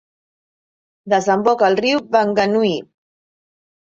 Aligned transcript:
Desemboca 1.13 1.67
al 1.67 1.77
riu 1.81 2.01
Wanganui. 2.15 2.71